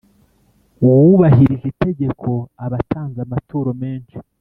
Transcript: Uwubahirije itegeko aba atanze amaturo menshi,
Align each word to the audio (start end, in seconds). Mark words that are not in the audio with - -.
Uwubahirije 0.83 1.65
itegeko 1.73 2.29
aba 2.63 2.75
atanze 2.81 3.17
amaturo 3.25 3.69
menshi, 3.81 4.15